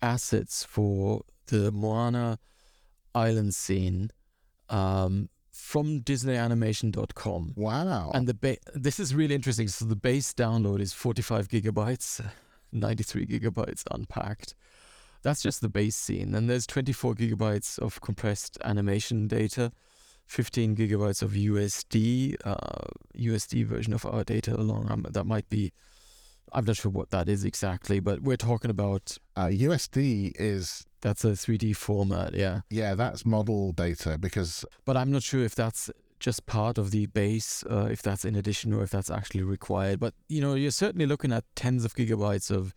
[0.00, 2.38] assets for the Moana
[3.14, 4.10] island scene
[4.70, 7.54] um, from DisneyAnimation.com.
[7.56, 8.10] Wow!
[8.14, 9.68] And the ba- this is really interesting.
[9.68, 12.24] So the base download is 45 gigabytes,
[12.72, 14.54] 93 gigabytes unpacked.
[15.22, 16.34] That's just the base scene.
[16.34, 19.72] And there's 24 gigabytes of compressed animation data,
[20.26, 24.90] 15 gigabytes of USD, uh, USD version of our data along.
[24.90, 25.72] Um, that might be
[26.52, 31.24] I'm not sure what that is exactly, but we're talking about uh, USD is that's
[31.24, 32.60] a 3D format, yeah.
[32.70, 34.64] Yeah, that's model data because.
[34.84, 38.34] But I'm not sure if that's just part of the base, uh, if that's in
[38.34, 40.00] addition or if that's actually required.
[40.00, 42.74] But you know, you're certainly looking at tens of gigabytes of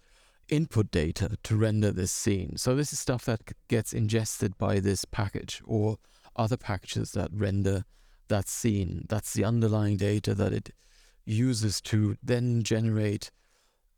[0.49, 2.57] input data to render this scene.
[2.57, 5.97] So this is stuff that gets ingested by this package or
[6.35, 7.85] other packages that render
[8.27, 9.05] that scene.
[9.09, 10.71] That's the underlying data that it
[11.25, 13.31] uses to then generate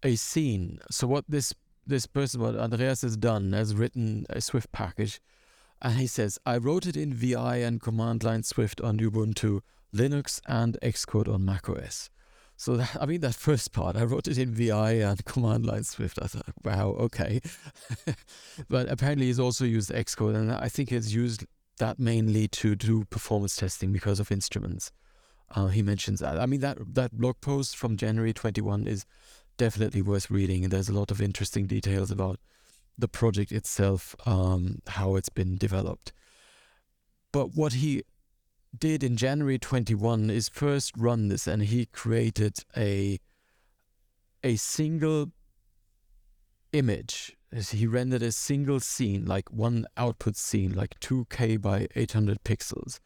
[0.04, 0.80] a scene.
[0.92, 1.54] So what this
[1.86, 5.20] this person, what Andreas has done, has written a Swift package,
[5.84, 9.62] and he says, I wrote it in VI and command line Swift on Ubuntu,
[9.94, 12.10] Linux, and Xcode on macOS.
[12.56, 15.84] So that, I mean that first part, I wrote it in VI and command line
[15.84, 16.20] Swift.
[16.22, 17.42] I thought, wow, okay.
[18.70, 21.46] but apparently he's also used Xcode, and I think he's used
[21.80, 24.92] that mainly to do performance testing because of instruments.
[25.56, 26.40] Uh, he mentions that.
[26.40, 29.06] I mean that that blog post from January 21 is
[29.58, 30.64] definitely worth reading.
[30.64, 32.40] And there's a lot of interesting details about
[32.98, 36.14] the project itself, um, how it's been developed.
[37.32, 38.04] But what he
[38.78, 43.20] did in January 21 is first run this, and he created a
[44.44, 45.32] a single
[46.74, 47.38] image.
[47.72, 53.00] He rendered a single scene, like one output scene, like 2K by 800 pixels,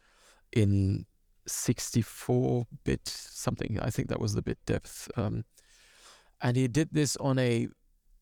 [0.52, 1.06] in
[1.46, 3.78] 64 bit something.
[3.80, 5.12] I think that was the bit depth.
[5.16, 5.46] Um,
[6.42, 7.68] and he did this on a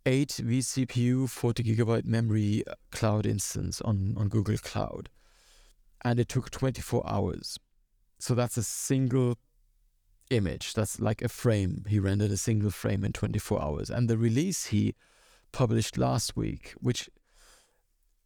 [0.06, 5.10] 8 vCPU 40 gigabyte memory uh, cloud instance on, on Google Cloud.
[6.04, 7.58] And it took 24 hours.
[8.20, 9.38] So that's a single
[10.30, 10.74] image.
[10.74, 11.86] That's like a frame.
[11.88, 13.90] He rendered a single frame in 24 hours.
[13.90, 14.96] And the release he
[15.52, 17.10] published last week, which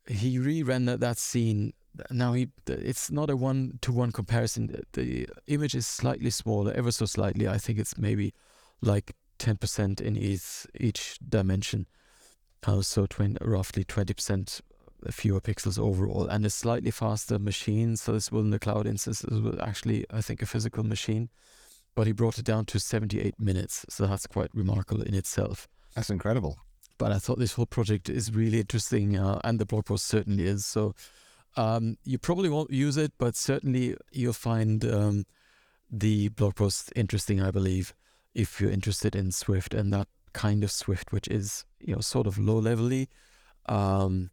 [0.08, 1.74] he re-rendered that scene.
[2.12, 4.84] Now he, it's not a one-to-one comparison.
[4.94, 7.48] The image is slightly smaller, ever so slightly.
[7.48, 8.34] I think it's maybe
[8.82, 11.88] like 10% in each, each dimension.
[12.66, 14.62] Uh, so 20, roughly 20%
[15.12, 17.96] fewer pixels overall and a slightly faster machine.
[17.96, 19.22] So this wasn't a cloud instance.
[19.22, 21.30] This was actually, I think, a physical machine.
[21.96, 23.86] But he brought it down to 78 minutes.
[23.90, 25.68] So that's quite remarkable in itself.
[25.96, 26.58] That's incredible.
[26.98, 30.46] But I thought this whole project is really interesting, uh, and the blog post certainly
[30.46, 30.66] is.
[30.66, 30.94] So
[31.56, 35.26] um, you probably won't use it, but certainly you'll find um,
[35.90, 37.94] the blog post interesting, I believe
[38.40, 42.26] if you're interested in Swift and that kind of Swift, which is you know sort
[42.26, 43.08] of low levely,
[43.66, 44.32] um,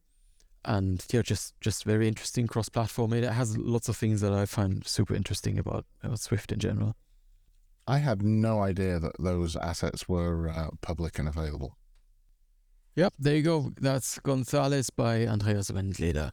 [0.65, 3.13] and yeah, just just very interesting cross platform.
[3.13, 6.95] It has lots of things that I find super interesting about, about Swift in general.
[7.89, 11.77] I had no idea that those assets were uh, public and available.
[12.95, 13.73] Yep, there you go.
[13.81, 16.31] That's Gonzales by Andreas Wendleder.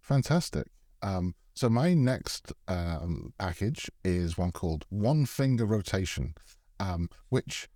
[0.00, 0.68] Fantastic.
[1.02, 6.34] Um, so my next um, package is one called One Finger Rotation
[6.80, 7.68] um, which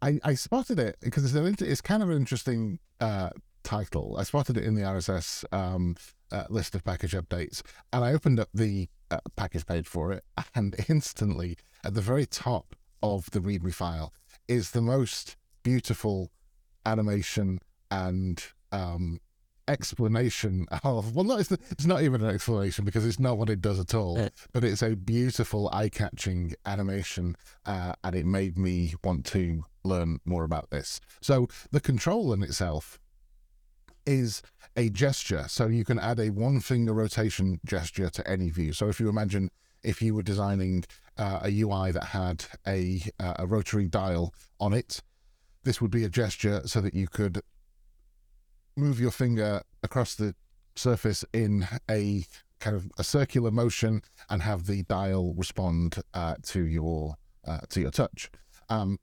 [0.00, 3.30] I, I spotted it because it's an it's kind of an interesting uh,
[3.62, 4.16] title.
[4.18, 5.96] I spotted it in the RSS um,
[6.30, 10.24] uh, list of package updates, and I opened up the uh, package page for it,
[10.54, 14.12] and instantly at the very top of the README file
[14.46, 16.30] is the most beautiful
[16.86, 17.58] animation
[17.90, 19.20] and um,
[19.68, 23.60] explanation of well, not it's, it's not even an explanation because it's not what it
[23.60, 24.28] does at all, Yeah.
[24.52, 30.44] but it's a beautiful, eye-catching animation, uh, and it made me want to learn more
[30.44, 31.00] about this.
[31.20, 32.98] So the control in itself
[34.06, 34.42] is
[34.76, 38.72] a gesture, so you can add a one-finger rotation gesture to any view.
[38.72, 39.50] So if you imagine
[39.82, 40.84] if you were designing
[41.18, 45.02] uh, a UI that had a uh, a rotary dial on it,
[45.64, 47.42] this would be a gesture so that you could
[48.76, 50.34] move your finger across the
[50.74, 52.24] surface in a
[52.60, 57.80] kind of a circular motion and have the dial respond uh, to your uh, to
[57.80, 58.30] your touch.
[58.68, 58.98] Um,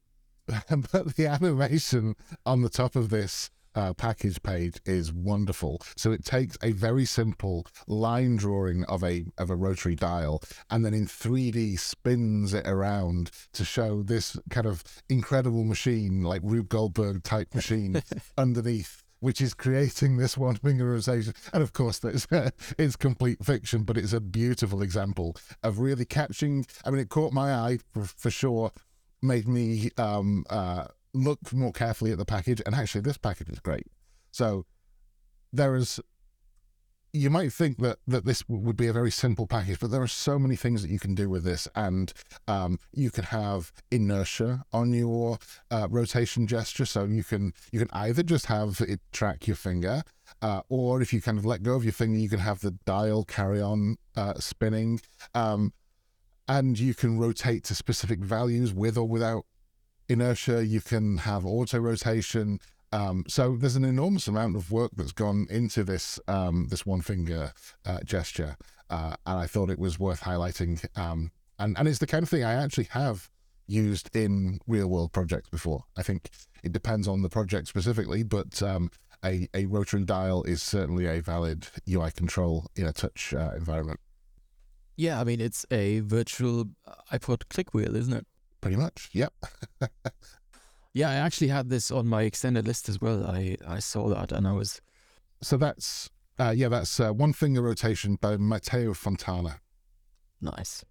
[0.47, 5.82] but the animation on the top of this uh, package page is wonderful.
[5.95, 10.84] So it takes a very simple line drawing of a of a rotary dial and
[10.84, 16.69] then in 3D spins it around to show this kind of incredible machine, like Rube
[16.69, 18.01] Goldberg type machine
[18.38, 19.03] underneath.
[19.21, 22.25] Which is creating this one finger and of course, that's
[22.77, 26.65] it's complete fiction, but it's a beautiful example of really catching.
[26.86, 28.71] I mean, it caught my eye for, for sure,
[29.21, 32.62] made me um, uh, look more carefully at the package.
[32.65, 33.88] And actually, this package is great.
[34.32, 34.65] So
[35.51, 35.99] there is.
[37.11, 40.07] You might think that that this would be a very simple package, but there are
[40.07, 42.13] so many things that you can do with this, and
[42.47, 45.39] um, you can have inertia on your
[45.71, 46.85] uh, rotation gesture.
[46.85, 50.03] So you can you can either just have it track your finger,
[50.41, 52.71] uh, or if you kind of let go of your finger, you can have the
[52.85, 55.01] dial carry on uh, spinning.
[55.33, 55.73] Um,
[56.47, 59.45] and you can rotate to specific values with or without
[60.09, 60.65] inertia.
[60.65, 62.59] You can have auto rotation.
[62.91, 67.02] Um, so there's an enormous amount of work that's gone into this um, this one
[67.02, 67.54] finger
[67.86, 68.58] uh, gesture,
[68.89, 70.86] uh, and I thought it was worth highlighting.
[70.97, 73.30] Um, and and it's the kind of thing I actually have
[73.67, 75.84] used in real world projects before.
[75.97, 76.30] I think
[76.63, 78.89] it depends on the project specifically, but um,
[79.23, 83.99] a a rotary dial is certainly a valid UI control in a touch uh, environment.
[84.95, 88.25] Yeah, I mean it's a virtual uh, iPod click wheel, isn't it?
[88.62, 89.10] Pretty much.
[89.13, 89.34] Yep.
[90.93, 93.25] Yeah, I actually had this on my extended list as well.
[93.25, 94.82] I I saw that and I was
[95.41, 99.60] So that's uh, yeah, that's uh, OneFingerRotation by Matteo Fontana.
[100.41, 100.86] nice.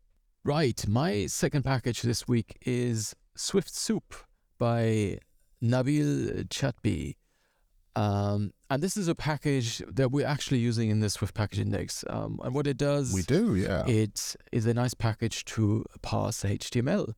[0.45, 4.25] Right, my second package this week is SwiftSoup
[4.59, 5.19] by
[5.63, 7.17] Nabil Chatbi.
[7.97, 12.05] Um, and this is a package that we're actually using in the Swift Package Index.
[12.09, 13.87] Um, and what it does, We do, yeah.
[13.87, 17.15] it is a nice package to parse HTML,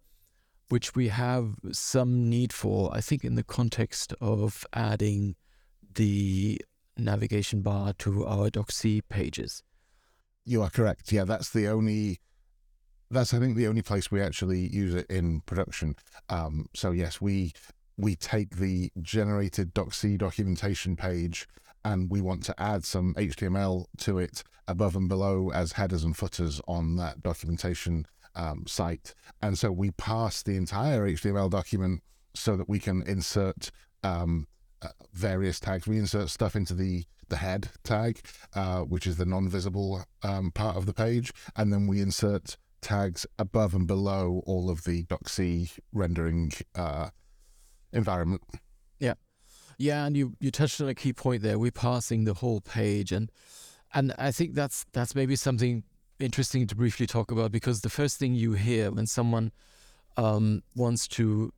[0.70, 5.36] which we have some need for, I think, in the context of adding
[5.94, 6.60] the
[6.96, 9.62] navigation bar to our DocC pages.
[10.44, 11.12] You are correct.
[11.12, 12.20] Yeah, that's the only.
[13.10, 15.96] That's I think the only place we actually use it in production.
[16.28, 17.52] Um, so yes, we
[17.96, 21.48] we take the generated DocC documentation page
[21.84, 26.16] and we want to add some HTML to it above and below as headers and
[26.16, 29.14] footers on that documentation um, site.
[29.42, 32.02] And so we parse the entire HTML document
[32.34, 33.70] so that we can insert
[34.02, 34.46] um,
[34.82, 35.86] uh, various tags.
[35.86, 38.20] We insert stuff into the the head tag,
[38.54, 43.24] uh, which is the non-visible um, part of the page, and then we insert tags
[43.38, 47.10] above and below all of the DocC rendering uh,
[47.92, 48.42] environment.
[48.98, 49.14] Yeah,
[49.78, 51.58] yeah, and you you touched on a key point there.
[51.58, 53.30] We're passing the whole page, and
[53.94, 55.84] and I think that's that's maybe something
[56.20, 59.52] interesting to briefly talk about because the first thing you hear when someone
[60.16, 61.52] um, wants to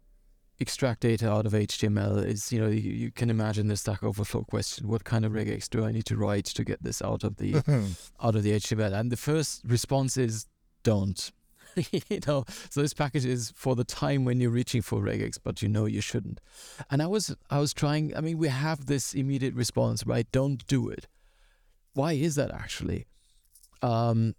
[0.59, 4.45] extract data out of HTML is you know you, you can imagine the Stack Overflow
[4.45, 7.37] question: What kind of regex do I need to write to get this out of
[7.37, 7.57] the
[8.23, 8.93] out of the HTML?
[8.93, 10.47] And the first response is
[10.83, 11.33] don't.
[11.91, 15.63] you know, so this package is for the time when you're reaching for regex, but
[15.63, 16.39] you know you shouldn't.
[16.91, 18.17] And I was I was trying.
[18.17, 20.31] I mean, we have this immediate response, right?
[20.33, 21.09] Don't do it.
[21.95, 23.07] Why is that actually?
[23.81, 24.35] Um,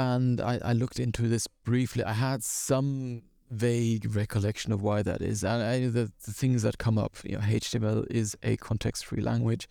[0.00, 2.02] and I, I looked into this briefly.
[2.02, 6.78] I had some vague recollection of why that is, and I, the the things that
[6.78, 7.16] come up.
[7.22, 9.68] You know, HTML is a context-free language,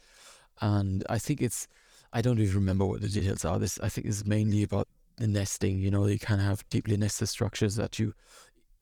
[0.61, 1.67] and I think it's.
[2.13, 3.57] I don't even remember what the details are.
[3.57, 5.79] This I think is mainly about the nesting.
[5.79, 8.13] You know, you can have deeply nested structures that you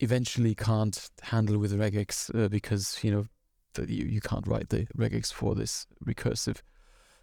[0.00, 3.26] eventually can't handle with regex uh, because you know
[3.72, 6.60] that you, you can't write the regex for this recursive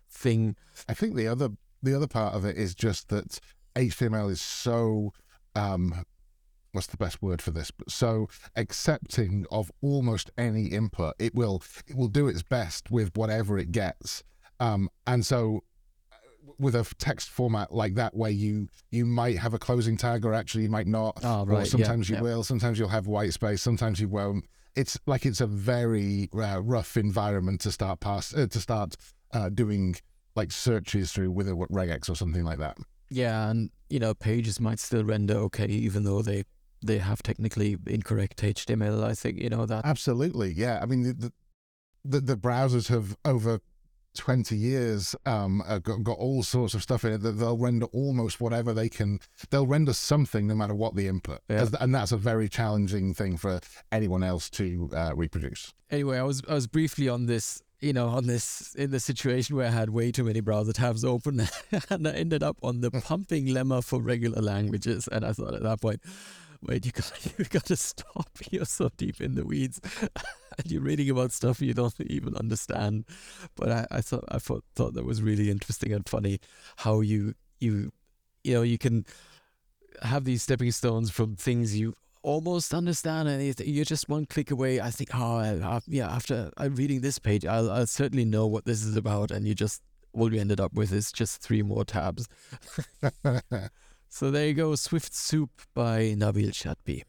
[0.10, 0.56] thing.
[0.90, 1.50] I think the other
[1.84, 3.40] the other part of it is just that
[3.76, 5.14] HTML is so
[5.56, 6.06] um,
[6.72, 7.72] what's the best word for this?
[7.72, 11.16] But so accepting of almost any input.
[11.20, 14.24] It will it will do its best with whatever it gets.
[14.60, 15.64] Um, and so
[16.12, 16.16] uh,
[16.58, 20.34] with a text format like that where you you might have a closing tag or
[20.34, 21.64] actually you might not Oh, right.
[21.64, 24.46] or sometimes yeah, you will sometimes you'll have white space sometimes you won't
[24.76, 28.96] it's like it's a very uh, rough environment to start pass uh, to start
[29.34, 29.96] uh, doing
[30.36, 32.78] like searches through with a regex or something like that
[33.10, 36.44] Yeah, and you know, pages might still render okay, even though they
[36.84, 39.04] they have technically incorrect HTML.
[39.04, 39.86] I think you know that.
[39.86, 40.80] Absolutely, yeah.
[40.82, 41.32] I mean, the
[42.04, 43.60] the, the browsers have over
[44.16, 47.86] twenty years um, uh, got, got all sorts of stuff in it that they'll render
[47.88, 49.20] almost whatever they can.
[49.50, 51.68] They'll render something no matter what the input, Yeah.
[51.80, 53.60] And that's a very challenging thing for
[53.92, 55.74] anyone else to uh, reproduce.
[55.92, 59.56] Anyway, I was I was briefly on this, you know, on this in the situation
[59.56, 61.48] where I had way too many browser tabs open,
[61.90, 65.64] and I ended up on the pumping lemma for regular languages, and I thought at
[65.64, 66.02] that point.
[66.62, 68.28] Wait, you got you got to stop.
[68.50, 69.80] You're so deep in the weeds,
[70.58, 73.06] and you're reading about stuff you don't even understand.
[73.56, 76.40] But I, I thought I thought, thought that was really interesting and funny
[76.78, 77.92] how you you
[78.44, 79.06] you know you can
[80.02, 81.94] have these stepping stones from things you
[82.26, 86.52] almost understand and you're just one click away i think oh I, I, yeah after
[86.58, 89.84] i'm reading this page I'll, I'll certainly know what this is about and you just
[90.12, 92.28] all you ended up with is just three more tabs
[94.10, 97.04] so there you go SwiftSoup by Nabil Chatbi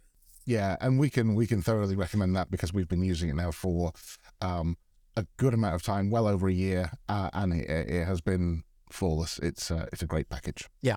[0.46, 3.50] yeah, and we can we can thoroughly recommend that because we've been using it now
[3.50, 3.92] for
[4.40, 4.76] um,
[5.16, 8.62] a good amount of time, well over a year, uh, and it, it has been
[8.90, 9.38] flawless.
[9.40, 10.68] It's uh, it's a great package.
[10.82, 10.96] Yeah.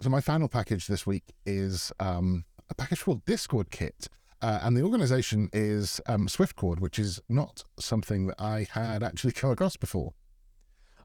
[0.00, 4.08] So my final package this week is um, a package called DiscordKit.
[4.40, 9.32] Uh, and the organization is um, Swiftcord, which is not something that I had actually
[9.32, 10.14] come across before.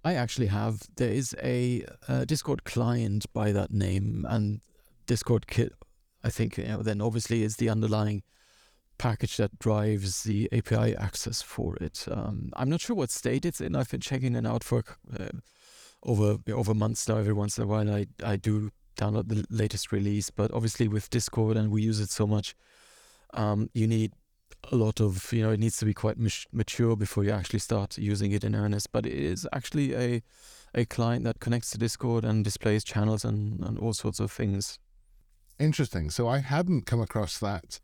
[0.06, 4.62] i actually have there is a, uh discord client by that name and
[5.08, 5.72] DiscordKit
[6.24, 8.22] i think you know then obviously is the underlying
[8.98, 12.06] package that drives the API access for it.
[12.10, 13.76] Um, I'm not sure what state it's in.
[13.76, 14.84] I've been checking it out for
[15.20, 15.36] uh,
[16.04, 17.18] over over months now.
[17.18, 21.10] Every once in a while, I I do download the latest release, but obviously with
[21.10, 22.56] Discord and we use it so much,
[23.34, 24.12] um, you need
[24.72, 27.60] a lot of you know it needs to be quite mat- mature before you actually
[27.60, 28.91] start using it in earnest.
[28.91, 30.22] But it is actually a
[30.74, 34.78] a client that connects to Discord and displays channels and, and all sorts of things.
[35.60, 36.10] Interesting.
[36.10, 37.80] So I hadn't come across that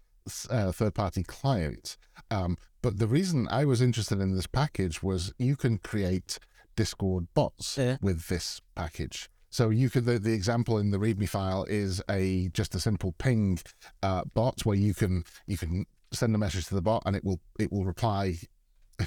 [0.49, 1.95] uh, third party client.
[2.29, 6.37] Um, but the reason I was interested in this package was you can create
[6.75, 7.97] Discord bots Yeah.
[8.01, 9.29] with this package.
[9.51, 13.13] So you could the, the example in the README file is a just a simple
[13.19, 13.59] ping
[14.01, 17.23] uh, bot where you can you can send a message to the bot and it
[17.23, 18.35] will it will reply.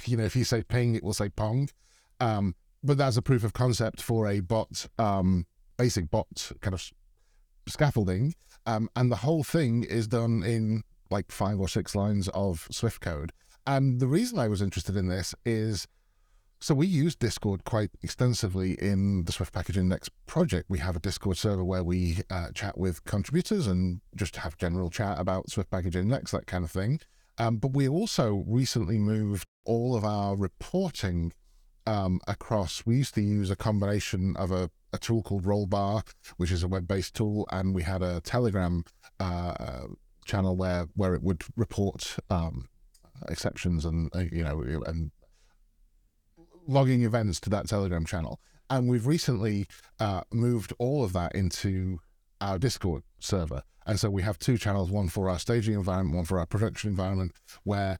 [0.03, 1.69] You know, if you say ping, it will say pong.
[2.19, 5.45] Um, but that's a proof of concept for a bot, um,
[5.77, 6.91] basic bot kind of
[7.65, 8.35] scaffolding.
[8.65, 12.99] Um, and the whole thing is done in like five or six lines of Swift
[12.99, 13.31] code.
[13.65, 15.87] And the reason I was interested in this is
[16.65, 20.67] so we use Discord quite extensively in the Swift Package Index project.
[20.67, 24.89] We have a Discord server where we uh, chat with contributors and just have general
[24.89, 27.01] chat about Swift Package Index, that kind of thing.
[27.37, 31.33] Um, but we also recently moved all of our reporting
[31.85, 32.83] um, across.
[32.83, 36.01] We used to use a combination of a, a tool called Rollbar,
[36.37, 38.85] which is a web-based tool, and we had a Telegram
[39.19, 39.83] uh,
[40.25, 42.69] channel where where it would report um,
[43.29, 45.11] exceptions and uh, you know and
[46.67, 48.39] logging events to that Telegram channel.
[48.69, 49.67] And we've recently
[49.99, 51.99] uh, moved all of that into
[52.41, 53.61] our Discord server.
[53.85, 56.89] And so we have two channels, one for our staging environment, one for our production
[56.89, 57.99] environment, where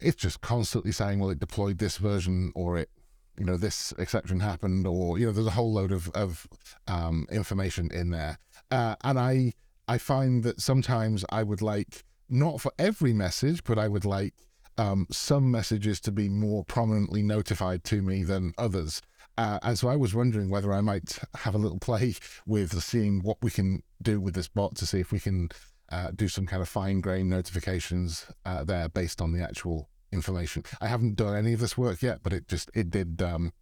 [0.00, 2.90] it's just constantly saying, well, it deployed this version or it,
[3.38, 6.46] you know, this exception happened or, you know, there's a whole load of, of
[6.88, 8.38] um, information in there.
[8.70, 9.52] Uh, and I,
[9.86, 14.34] I find that sometimes I would like, not for every message, but I would like
[14.78, 19.02] um, some messages to be more prominently notified to me than others.
[19.38, 22.14] Uh, and so I was wondering whether I might have a little play
[22.46, 25.50] with seeing what we can do with this bot to see if we can
[25.90, 30.64] uh, do some kind of fine grained notifications uh, there based on the actual information.
[30.80, 33.52] I haven't done any of this work yet, but it just it did um,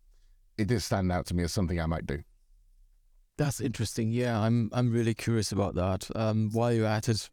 [0.56, 2.22] it did stand out to me as something I might do.
[3.36, 4.12] That's interesting.
[4.12, 6.08] Yeah, I'm I'm really curious about that.
[6.14, 7.28] Um, while you're at it,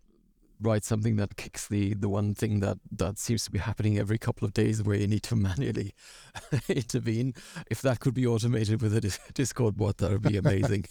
[0.62, 4.18] write something that kicks the the one thing that that seems to be happening every
[4.18, 5.94] couple of days, where you need to manually
[6.70, 7.34] intervene.
[7.70, 10.86] If that could be automated with a dis- Discord bot, that would be amazing.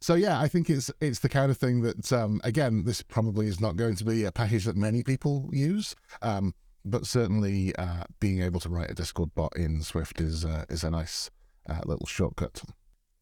[0.00, 3.46] so yeah, I think it's it's the kind of thing that um, again, this probably
[3.46, 8.04] is not going to be a package that many people use, um, but certainly uh,
[8.20, 11.30] being able to write a Discord bot in Swift is uh, is a nice
[11.68, 12.62] uh, little shortcut.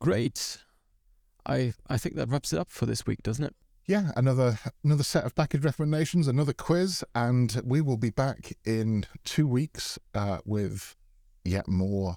[0.00, 0.58] Great.
[1.46, 3.54] I I think that wraps it up for this week, doesn't it?
[3.86, 9.06] Yeah, another another set of package recommendations, another quiz, and we will be back in
[9.24, 10.94] two weeks uh, with
[11.44, 12.16] yet more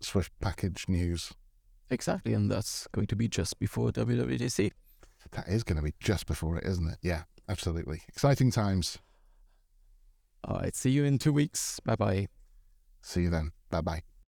[0.00, 1.32] Swift package news.
[1.90, 4.72] Exactly, and that's going to be just before WWDC.
[5.32, 6.98] That is going to be just before it, isn't it?
[7.02, 8.02] Yeah, absolutely.
[8.08, 8.98] Exciting times.
[10.44, 11.80] All right, see you in two weeks.
[11.80, 12.28] Bye bye.
[13.02, 13.52] See you then.
[13.70, 14.02] Bye bye.